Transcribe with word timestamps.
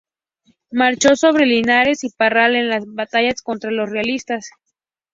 Marchó 0.71 1.15
sobre 1.15 1.45
Linares 1.45 2.03
y 2.03 2.09
Parral 2.09 2.55
en 2.55 2.69
las 2.69 2.85
batallas 2.87 3.43
contra 3.43 3.69
los 3.69 3.87
realistas. 3.87 4.49